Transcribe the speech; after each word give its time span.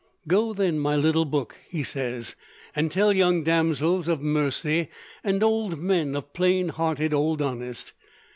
"Go 0.27 0.51
then, 0.53 0.79
my 0.79 0.95
little 0.95 1.25
Book," 1.25 1.57
he 1.69 1.83
says, 1.83 2.35
"and 2.75 2.89
tell 2.89 3.13
young 3.13 3.43
damsels 3.43 4.07
of 4.07 4.19
Mercy, 4.19 4.89
and 5.23 5.43
old 5.43 5.77
men 5.77 6.15
of 6.15 6.33
plain 6.33 6.69
hearted 6.69 7.13
old 7.13 7.39
Honest. 7.39 7.93